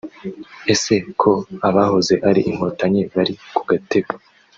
[0.73, 1.31] Ese ko
[1.67, 4.09] abahoze ari inkotanyi bari ku gatebe